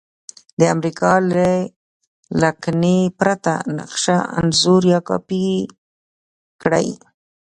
د 0.59 0.61
امریکا 0.75 1.13
له 1.31 1.49
لکنې 2.41 2.97
پرته 3.19 3.53
نقشه 3.77 4.17
انځور 4.37 4.81
یا 4.93 4.99
کاپي 5.09 5.47
کړئ. 6.61 6.87